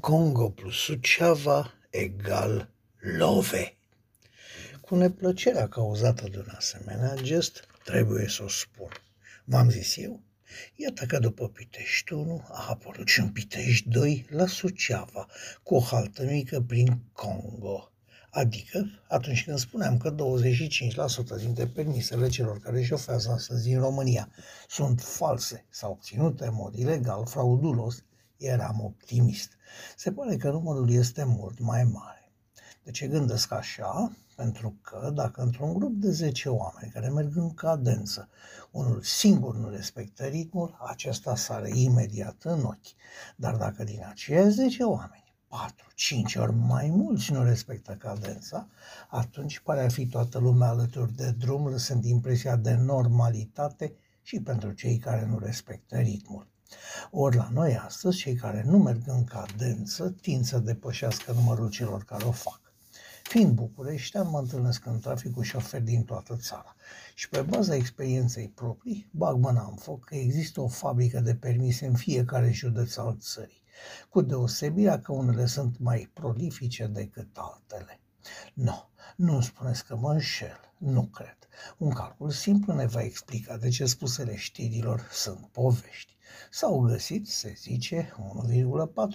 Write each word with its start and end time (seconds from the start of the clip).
Congo 0.00 0.50
plus 0.50 0.74
Suceava 0.74 1.74
egal 1.90 2.70
love. 3.18 3.76
Cu 4.80 4.94
neplăcerea 4.94 5.68
cauzată 5.68 6.28
de 6.28 6.38
un 6.38 6.52
asemenea 6.56 7.14
gest, 7.14 7.66
trebuie 7.84 8.28
să 8.28 8.42
o 8.42 8.48
spun. 8.48 8.88
V-am 9.44 9.70
zis 9.70 9.96
eu? 9.96 10.20
Iată 10.74 11.04
că 11.06 11.18
după 11.18 11.48
Pitești 11.48 12.12
1 12.12 12.44
a 12.48 12.66
apărut 12.68 13.08
și 13.08 13.20
un 13.20 13.28
Pitești 13.28 13.88
2 13.88 14.26
la 14.30 14.46
Suceava, 14.46 15.26
cu 15.62 15.74
o 15.74 15.80
haltă 15.80 16.24
mică 16.24 16.60
prin 16.60 17.02
Congo. 17.12 17.92
Adică, 18.30 19.02
atunci 19.08 19.44
când 19.44 19.58
spuneam 19.58 19.96
că 19.96 20.14
25% 20.14 21.38
dintre 21.38 21.66
permisele 21.66 22.28
celor 22.28 22.60
care 22.60 22.82
șofează 22.82 23.30
astăzi 23.30 23.70
în 23.70 23.80
România 23.80 24.30
sunt 24.68 25.00
false 25.00 25.66
sau 25.70 25.90
obținute 25.90 26.44
în 26.44 26.54
mod 26.54 26.74
ilegal, 26.74 27.26
fraudulos, 27.26 28.02
eram 28.38 28.80
optimist. 28.80 29.52
Se 29.96 30.12
pare 30.12 30.36
că 30.36 30.50
numărul 30.50 30.90
este 30.90 31.24
mult 31.24 31.58
mai 31.58 31.84
mare. 31.84 32.32
De 32.82 32.90
ce 32.90 33.06
gândesc 33.06 33.52
așa? 33.52 34.12
Pentru 34.36 34.78
că 34.82 35.10
dacă 35.14 35.42
într-un 35.42 35.72
grup 35.72 35.94
de 35.94 36.10
10 36.10 36.48
oameni 36.48 36.92
care 36.92 37.08
merg 37.08 37.36
în 37.36 37.54
cadență, 37.54 38.28
unul 38.70 39.02
singur 39.02 39.56
nu 39.56 39.68
respectă 39.68 40.24
ritmul, 40.24 40.76
acesta 40.86 41.36
sare 41.36 41.70
imediat 41.74 42.42
în 42.42 42.64
ochi. 42.64 42.94
Dar 43.36 43.56
dacă 43.56 43.84
din 43.84 44.04
aceia 44.08 44.48
10 44.48 44.82
oameni 44.82 45.34
4-5 45.48 46.36
ori 46.36 46.54
mai 46.54 46.90
mulți 46.90 47.32
nu 47.32 47.42
respectă 47.42 47.92
cadența, 47.92 48.68
atunci 49.08 49.58
pare 49.58 49.84
a 49.84 49.88
fi 49.88 50.06
toată 50.06 50.38
lumea 50.38 50.68
alături 50.68 51.16
de 51.16 51.30
drum, 51.30 51.66
lăsând 51.66 52.04
impresia 52.04 52.56
de 52.56 52.74
normalitate 52.74 53.92
și 54.22 54.40
pentru 54.40 54.72
cei 54.72 54.98
care 54.98 55.26
nu 55.26 55.38
respectă 55.38 55.96
ritmul. 55.96 56.46
Ori 57.10 57.36
la 57.36 57.48
noi 57.52 57.76
astăzi, 57.76 58.16
cei 58.16 58.34
care 58.34 58.62
nu 58.66 58.78
merg 58.78 59.02
în 59.06 59.24
cadență 59.24 60.14
tind 60.20 60.44
să 60.44 60.58
depășească 60.58 61.32
numărul 61.32 61.70
celor 61.70 62.04
care 62.04 62.24
o 62.24 62.30
fac. 62.30 62.60
Fiind 63.22 63.52
bucureștean, 63.52 64.28
mă 64.30 64.38
întâlnesc 64.38 64.86
în 64.86 64.98
trafic 65.00 65.32
cu 65.32 65.42
șoferi 65.42 65.84
din 65.84 66.04
toată 66.04 66.36
țara 66.36 66.76
și 67.14 67.28
pe 67.28 67.40
baza 67.40 67.74
experienței 67.74 68.48
proprii, 68.48 69.08
bag 69.12 69.36
mâna 69.36 69.66
în 69.70 69.76
foc 69.76 70.04
că 70.04 70.14
există 70.14 70.60
o 70.60 70.68
fabrică 70.68 71.20
de 71.20 71.34
permise 71.34 71.86
în 71.86 71.94
fiecare 71.94 72.50
județ 72.50 72.96
al 72.96 73.16
țării, 73.20 73.62
cu 74.08 74.20
deosebirea 74.20 75.00
că 75.00 75.12
unele 75.12 75.46
sunt 75.46 75.78
mai 75.78 76.10
prolifice 76.12 76.86
decât 76.86 77.28
altele. 77.34 78.00
Nu, 78.54 78.88
nu 79.16 79.40
spuneți 79.40 79.84
că 79.84 79.96
mă 79.96 80.12
înșel, 80.12 80.60
nu 80.78 81.02
cred. 81.02 81.38
Un 81.76 81.90
calcul 81.90 82.30
simplu 82.30 82.74
ne 82.74 82.86
va 82.86 83.02
explica 83.02 83.56
de 83.56 83.68
ce 83.68 83.84
spusele 83.84 84.36
știrilor 84.36 85.08
sunt 85.12 85.46
povești. 85.46 86.16
S-au 86.50 86.78
găsit, 86.78 87.28
se 87.28 87.54
zice, 87.56 88.12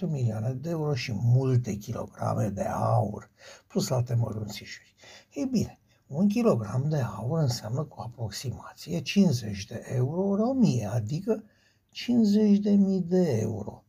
milioane 0.00 0.52
de 0.52 0.70
euro 0.70 0.94
și 0.94 1.12
multe 1.12 1.74
kilograme 1.74 2.48
de 2.48 2.62
aur, 2.62 3.30
plus 3.66 3.90
alte 3.90 4.14
mărunțișuri. 4.14 4.94
Ei 5.32 5.44
bine, 5.44 5.78
un 6.06 6.28
kilogram 6.28 6.88
de 6.88 6.96
aur 6.96 7.38
înseamnă 7.38 7.84
cu 7.84 8.00
aproximație 8.00 9.00
50 9.02 9.66
de 9.66 9.82
euro 9.86 10.22
ori 10.22 10.42
1000, 10.42 10.86
adică 10.86 11.44
50 11.90 12.58
de 12.58 12.70
mii 12.70 13.00
de 13.00 13.38
euro. 13.40 13.84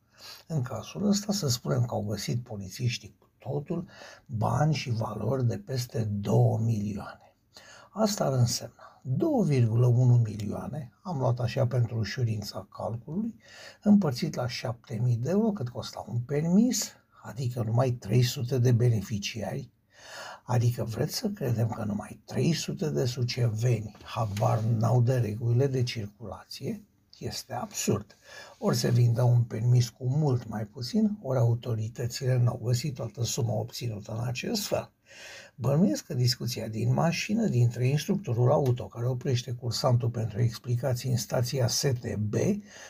În 0.47 0.61
cazul 0.61 1.08
ăsta 1.08 1.33
să 1.33 1.47
spunem 1.47 1.86
că 1.86 1.93
au 1.93 2.05
găsit 2.05 2.43
polițiștii 2.43 3.16
cu 3.19 3.25
totul 3.50 3.88
bani 4.26 4.74
și 4.74 4.92
valori 4.92 5.46
de 5.46 5.58
peste 5.58 6.04
2 6.04 6.58
milioane. 6.62 7.34
Asta 7.90 8.26
ar 8.26 8.34
însemna 8.34 9.02
2,1 9.08 10.22
milioane, 10.24 10.92
am 11.02 11.18
luat 11.18 11.40
așa 11.40 11.68
pentru 11.68 11.98
ușurința 11.98 12.68
calculului, 12.72 13.36
împărțit 13.82 14.36
la 14.36 14.46
7.000 14.46 15.18
de 15.20 15.30
euro 15.30 15.52
cât 15.52 15.70
costa 15.70 16.06
un 16.08 16.20
permis, 16.20 16.92
adică 17.23 17.64
numai 17.64 17.92
300 17.92 18.58
de 18.58 18.72
beneficiari, 18.72 19.72
adică 20.44 20.84
vreți 20.84 21.16
să 21.16 21.28
credem 21.28 21.70
că 21.70 21.84
numai 21.84 22.20
300 22.26 22.89
de 22.89 23.05
suceveni 23.05 23.95
habar 24.04 24.60
n-au 24.60 25.02
de 25.02 25.17
regulile 25.17 25.67
de 25.67 25.84
circulație? 25.84 26.82
Este 27.17 27.53
absurd. 27.53 28.17
Ori 28.58 28.76
se 28.76 28.89
vindă 28.89 29.21
un 29.23 29.42
permis 29.42 29.89
cu 29.89 30.08
mult 30.08 30.48
mai 30.48 30.65
puțin, 30.65 31.17
ori 31.21 31.39
autoritățile 31.39 32.37
n-au 32.37 32.61
găsit 32.64 32.93
toată 32.93 33.23
suma 33.23 33.53
obținută 33.53 34.11
în 34.11 34.27
acest 34.27 34.67
fel. 34.67 34.92
Bănuiesc 35.55 36.05
că 36.05 36.14
discuția 36.14 36.67
din 36.67 36.93
mașină 36.93 37.48
dintre 37.48 37.87
instructorul 37.87 38.52
auto 38.52 38.87
care 38.87 39.08
oprește 39.08 39.52
cursantul 39.52 40.09
pentru 40.09 40.42
explicații 40.42 41.09
în 41.09 41.17
stația 41.17 41.67
STB 41.67 42.33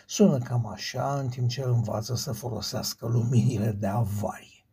sună 0.08 0.38
cam 0.38 0.68
așa 0.68 1.20
în 1.20 1.28
timp 1.28 1.50
ce 1.50 1.62
îl 1.62 1.72
învață 1.72 2.16
să 2.16 2.32
folosească 2.32 3.08
luminile 3.08 3.72
de 3.72 3.88
avarie. 3.88 4.66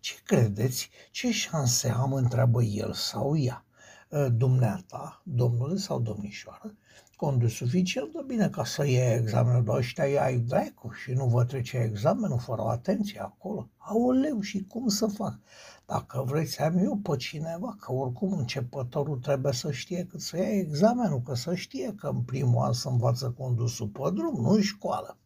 Ce 0.00 0.14
credeți? 0.24 0.90
Ce 1.10 1.30
șanse 1.30 1.88
am, 1.88 2.12
întreabă 2.12 2.62
el 2.62 2.92
sau 2.92 3.36
ea? 3.36 3.64
Ă, 4.12 4.28
dumneata, 4.28 5.22
domnule 5.24 5.76
sau 5.76 6.00
domnișoară, 6.00 6.74
condus 7.22 7.52
suficient 7.52 8.12
de 8.12 8.22
bine 8.26 8.48
ca 8.48 8.64
să 8.64 8.86
iei 8.86 9.14
examenul, 9.14 9.64
dar 9.64 9.76
ăștia 9.76 10.22
ai 10.22 10.38
dracu 10.38 10.90
și 10.90 11.12
nu 11.12 11.26
vă 11.26 11.44
trece 11.44 11.76
examenul 11.76 12.38
fără 12.38 12.62
atenție 12.62 13.20
acolo. 13.20 13.68
Aoleu, 13.76 14.40
și 14.40 14.64
cum 14.68 14.88
să 14.88 15.06
fac? 15.06 15.38
Dacă 15.86 16.24
vreți, 16.26 16.60
am 16.60 16.78
eu 16.78 16.96
pe 16.96 17.16
cineva, 17.16 17.76
că 17.80 17.92
oricum 17.92 18.32
începătorul 18.32 19.18
trebuie 19.18 19.52
să 19.52 19.70
știe 19.70 20.06
cât 20.10 20.20
să 20.20 20.36
ia 20.36 20.48
examenul, 20.48 21.20
că 21.20 21.34
să 21.34 21.54
știe 21.54 21.94
că 21.94 22.06
în 22.08 22.20
primul 22.20 22.62
an 22.62 22.72
să 22.72 22.88
învață 22.88 23.34
condusul 23.38 23.86
pe 23.86 24.10
drum, 24.14 24.40
nu 24.40 24.50
în 24.50 24.60
școală. 24.60 25.18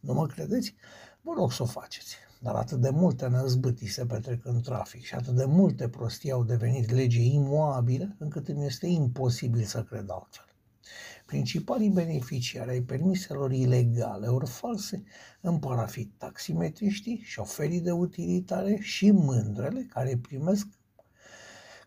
Nu 0.00 0.12
mă 0.12 0.26
credeți? 0.26 0.74
Vă 1.20 1.32
rog 1.36 1.52
să 1.52 1.62
o 1.62 1.66
faceți. 1.66 2.16
Dar 2.40 2.54
atât 2.54 2.80
de 2.80 2.90
multe 2.90 3.26
năzbâtii 3.26 3.88
se 3.88 4.06
petrec 4.06 4.44
în 4.44 4.60
trafic 4.60 5.04
și 5.04 5.14
atât 5.14 5.34
de 5.34 5.44
multe 5.44 5.88
prostii 5.88 6.30
au 6.30 6.44
devenit 6.44 6.90
lege 6.90 7.20
imoabile, 7.20 8.16
încât 8.18 8.48
îmi 8.48 8.66
este 8.66 8.86
imposibil 8.86 9.64
să 9.64 9.82
cred 9.82 10.10
altfel. 10.10 10.47
Principalii 11.26 11.90
beneficiari 11.90 12.70
ai 12.70 12.80
permiselor 12.80 13.52
ilegale 13.52 14.26
ori 14.26 14.46
false 14.46 15.04
împar 15.40 15.78
a 15.78 15.86
fi 15.86 16.04
taximetriștii, 16.04 17.20
șoferii 17.24 17.80
de 17.80 17.90
utilitare 17.90 18.78
și 18.80 19.10
mândrele 19.10 19.82
care 19.82 20.18
primesc 20.22 20.66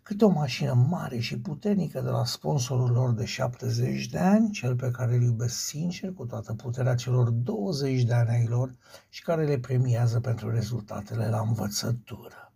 câte 0.04 0.26
o 0.26 0.30
mașină 0.30 0.74
mare 0.74 1.20
și 1.20 1.40
puternică 1.40 2.02
de 2.02 2.10
la 2.10 2.26
sponsorul 2.26 2.92
lor 2.92 3.14
de 3.14 3.26
70 3.26 4.08
de 4.08 4.18
ani, 4.18 4.52
cel 4.52 4.76
pe 4.76 4.92
care 4.92 5.16
îl 5.16 5.22
iubesc 5.22 5.56
sincer 5.56 6.14
cu 6.14 6.26
toată 6.26 6.54
puterea 6.54 6.96
celor 6.96 7.30
20 7.30 8.04
de 8.04 8.14
ani 8.14 8.30
ai 8.30 8.46
lor 8.46 8.76
și 9.10 9.22
care 9.24 9.46
le 9.46 9.60
premiază 9.60 10.20
pentru 10.20 10.52
rezultatele 10.52 11.28
la 11.28 11.40
învățătură. 11.40 12.51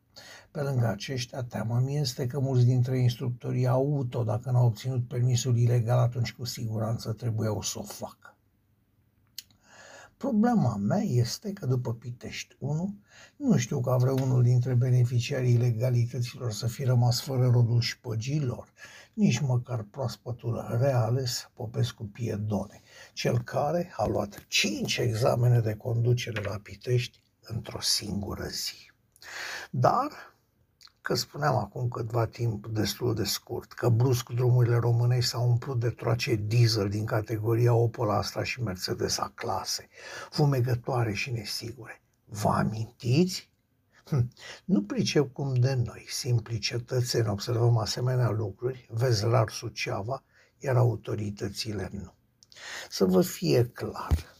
Pe 0.55 0.61
lângă 0.61 0.87
aceștia, 0.87 1.43
teama 1.43 1.79
mie 1.79 1.99
este 1.99 2.27
că 2.27 2.39
mulți 2.39 2.65
dintre 2.65 2.99
instructorii 2.99 3.67
auto, 3.67 4.23
dacă 4.23 4.51
n-au 4.51 4.65
obținut 4.65 5.07
permisul 5.07 5.57
ilegal, 5.57 5.97
atunci 5.97 6.33
cu 6.33 6.45
siguranță 6.45 7.11
trebuiau 7.11 7.61
să 7.61 7.79
o 7.79 7.83
facă. 7.83 8.35
Problema 10.17 10.75
mea 10.75 11.01
este 11.01 11.53
că 11.53 11.65
după 11.65 11.93
Pitești 11.93 12.55
1, 12.59 12.95
nu 13.35 13.57
știu 13.57 13.81
că 13.81 13.95
vreunul 13.99 14.43
dintre 14.43 14.73
beneficiarii 14.73 15.53
ilegalităților 15.53 16.51
să 16.51 16.67
fi 16.67 16.83
rămas 16.83 17.21
fără 17.21 17.49
rodul 17.49 17.81
șpăgilor, 17.81 18.73
nici 19.13 19.39
măcar 19.39 19.83
proaspătul 19.83 20.77
reales 20.79 21.49
Popescu 21.53 22.03
Piedone, 22.03 22.81
cel 23.13 23.41
care 23.41 23.93
a 23.97 24.07
luat 24.07 24.45
5 24.47 24.97
examene 24.97 25.59
de 25.59 25.75
conducere 25.75 26.41
la 26.41 26.59
Pitești 26.63 27.19
într-o 27.41 27.81
singură 27.81 28.45
zi. 28.47 28.91
Dar 29.69 30.33
că 31.05 31.15
spuneam 31.15 31.55
acum 31.55 31.87
câtva 31.87 32.25
timp 32.25 32.67
destul 32.67 33.15
de 33.15 33.23
scurt, 33.23 33.73
că 33.73 33.89
brusc 33.89 34.29
drumurile 34.29 34.75
românești 34.75 35.29
s-au 35.29 35.49
umplut 35.49 35.79
de 35.79 35.89
troace 35.89 36.35
diesel 36.35 36.89
din 36.89 37.05
categoria 37.05 37.73
Opel 37.73 38.09
Astra 38.09 38.43
și 38.43 38.61
Mercedes 38.61 39.17
A 39.17 39.31
clase, 39.35 39.89
fumegătoare 40.29 41.13
și 41.13 41.31
nesigure. 41.31 42.01
Vă 42.25 42.49
amintiți? 42.49 43.49
Hm. 44.05 44.31
Nu 44.65 44.83
pricep 44.83 45.33
cum 45.33 45.53
de 45.53 45.73
noi, 45.73 46.05
simpli 46.09 46.59
cetățeni, 46.59 47.27
observăm 47.27 47.77
asemenea 47.77 48.29
lucruri, 48.29 48.87
vezi 48.91 49.25
rar 49.25 49.49
Suceava, 49.49 50.23
iar 50.59 50.75
autoritățile 50.75 51.89
nu. 51.91 52.13
Să 52.89 53.05
vă 53.05 53.21
fie 53.21 53.65
clar, 53.65 54.35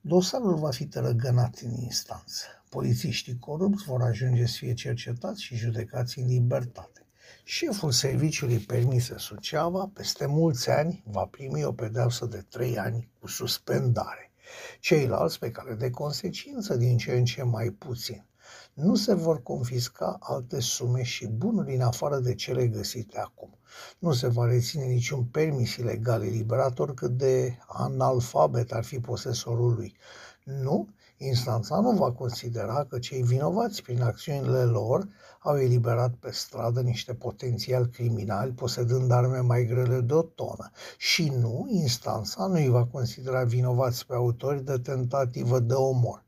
dosarul 0.00 0.54
va 0.54 0.70
fi 0.70 0.86
tărăgănat 0.86 1.58
în 1.64 1.70
instanță 1.70 2.61
polițiștii 2.72 3.38
corupți 3.38 3.84
vor 3.84 4.02
ajunge 4.02 4.46
să 4.46 4.56
fie 4.58 4.74
cercetați 4.74 5.42
și 5.42 5.56
judecați 5.56 6.18
în 6.18 6.26
libertate. 6.26 7.06
Șeful 7.44 7.90
serviciului 7.90 8.58
permise 8.58 9.14
Suceava, 9.18 9.90
peste 9.94 10.26
mulți 10.26 10.70
ani, 10.70 11.02
va 11.06 11.24
primi 11.24 11.64
o 11.64 11.72
pedeapsă 11.72 12.26
de 12.26 12.44
trei 12.48 12.78
ani 12.78 13.08
cu 13.20 13.26
suspendare. 13.26 14.32
Ceilalți, 14.80 15.38
pe 15.38 15.50
care 15.50 15.74
de 15.74 15.90
consecință, 15.90 16.76
din 16.76 16.96
ce 16.96 17.12
în 17.12 17.24
ce 17.24 17.42
mai 17.42 17.70
puțin. 17.70 18.26
Nu 18.74 18.94
se 18.94 19.14
vor 19.14 19.42
confisca 19.42 20.16
alte 20.20 20.60
sume 20.60 21.02
și 21.02 21.26
bunuri 21.26 21.74
în 21.74 21.80
afară 21.80 22.18
de 22.18 22.34
cele 22.34 22.66
găsite 22.66 23.18
acum. 23.18 23.58
Nu 23.98 24.12
se 24.12 24.28
va 24.28 24.44
reține 24.44 24.84
niciun 24.84 25.24
permis 25.24 25.76
ilegal 25.76 26.22
eliberat, 26.22 26.78
oricât 26.78 27.10
de 27.10 27.58
analfabet 27.66 28.72
ar 28.72 28.84
fi 28.84 29.00
posesorul 29.00 29.74
lui. 29.74 29.96
Nu, 30.44 30.88
Instanța 31.24 31.80
nu 31.80 31.90
va 31.90 32.12
considera 32.12 32.84
că 32.84 32.98
cei 32.98 33.22
vinovați 33.22 33.82
prin 33.82 34.02
acțiunile 34.02 34.62
lor 34.62 35.08
au 35.38 35.58
eliberat 35.58 36.14
pe 36.14 36.30
stradă 36.30 36.80
niște 36.80 37.14
potențial 37.14 37.86
criminali 37.86 38.52
posedând 38.52 39.10
arme 39.10 39.38
mai 39.38 39.64
grele 39.64 40.00
de 40.00 40.12
o 40.12 40.22
tonă 40.22 40.70
și 40.98 41.28
nu, 41.28 41.66
instanța 41.70 42.46
nu 42.46 42.54
îi 42.54 42.68
va 42.68 42.84
considera 42.86 43.44
vinovați 43.44 44.06
pe 44.06 44.14
autori 44.14 44.64
de 44.64 44.78
tentativă 44.78 45.60
de 45.60 45.74
omor, 45.74 46.24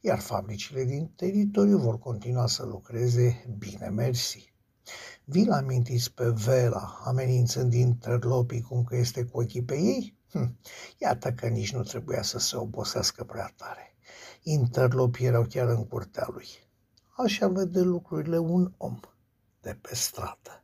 iar 0.00 0.18
fabricile 0.18 0.84
din 0.84 1.12
teritoriu 1.16 1.78
vor 1.78 1.98
continua 1.98 2.46
să 2.46 2.64
lucreze 2.64 3.44
bine 3.58 3.88
mersi. 3.88 4.54
Vi-l 5.24 5.50
amintiți 5.50 6.12
pe 6.12 6.28
Vela 6.28 7.00
amenințând 7.04 7.72
interlopii 7.72 8.60
cum 8.60 8.84
că 8.84 8.96
este 8.96 9.24
cu 9.24 9.40
ochii 9.40 9.62
pe 9.62 9.74
ei? 9.74 10.16
Hm, 10.30 10.58
iată 10.98 11.32
că 11.32 11.46
nici 11.46 11.74
nu 11.74 11.82
trebuia 11.82 12.22
să 12.22 12.38
se 12.38 12.56
obosească 12.56 13.24
prea 13.24 13.52
tare. 13.56 13.91
Interlopii 14.42 15.26
erau 15.26 15.44
chiar 15.44 15.68
în 15.68 15.86
curtea 15.86 16.28
lui. 16.32 16.48
Așa 17.16 17.48
vede 17.48 17.80
lucrurile 17.80 18.38
un 18.38 18.72
om 18.76 19.00
de 19.60 19.78
pe 19.80 19.94
stradă. 19.94 20.61